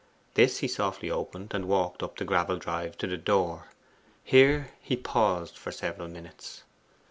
[0.33, 3.65] This he softly opened, and walked up the gravel drive to the door.
[4.23, 6.63] Here he paused for several minutes.